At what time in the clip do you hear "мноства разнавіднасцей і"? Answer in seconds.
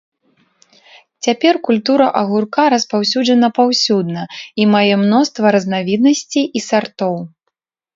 5.07-6.69